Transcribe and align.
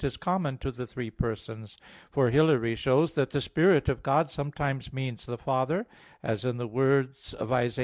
is 0.03 0.17
common 0.17 0.57
to 0.57 0.71
the 0.71 0.87
three 0.87 1.11
persons; 1.11 1.77
for 2.09 2.31
Hilary 2.31 2.49
(De 2.55 2.55
Trin. 2.55 2.61
viii) 2.63 2.75
shows 2.75 3.13
that 3.13 3.29
the 3.29 3.39
"Spirit 3.39 3.87
of 3.87 4.01
God" 4.01 4.31
sometimes 4.31 4.91
means 4.91 5.27
the 5.27 5.37
Father, 5.37 5.85
as 6.23 6.43
in 6.43 6.57
the 6.57 6.65
words 6.67 7.35
of 7.35 7.51
Isa. 7.53 7.79